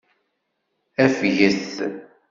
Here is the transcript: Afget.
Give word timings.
Afget. 1.03 1.63